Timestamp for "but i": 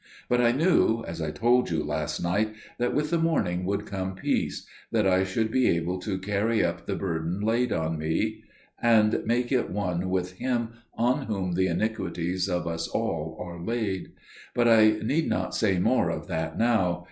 0.27-0.51, 14.55-14.97